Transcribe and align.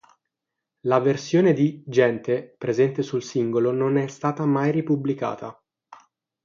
La 0.85 0.97
versione 0.97 1.53
di 1.53 1.83
"Gente" 1.85 2.55
presente 2.57 3.03
sul 3.03 3.21
singolo 3.21 3.71
non 3.71 3.97
è 3.97 4.07
stata 4.07 4.45
mai 4.47 4.71
ripubblicata. 4.71 5.55